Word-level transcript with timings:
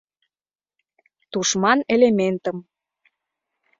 —Тушман 1.31 1.79
элементым. 1.93 2.57